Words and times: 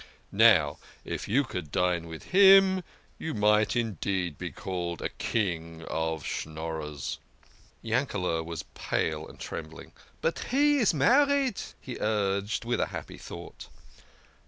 Now 0.31 0.79
if 1.05 1.27
you 1.27 1.43
could 1.43 1.71
dine 1.71 2.07
with 2.07 2.23
him 2.33 2.83
you 3.19 3.35
might 3.35 3.75
indeed 3.75 4.35
be 4.35 4.49
called 4.51 4.99
a 4.99 5.09
king 5.09 5.83
of 5.83 6.23
Schnorrers" 6.25 7.19
Yankele" 7.83 8.43
was 8.43 8.63
pale 8.73 9.27
and 9.27 9.39
trembling." 9.39 9.91
But 10.23 10.39
he 10.49 10.79
is 10.79 10.91
married!" 10.91 11.61
he 11.79 11.99
urged, 12.01 12.65
with 12.65 12.79
a 12.79 12.87
happy 12.87 13.19
thought. 13.19 13.67